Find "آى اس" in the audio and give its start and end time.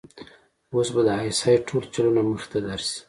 1.17-1.39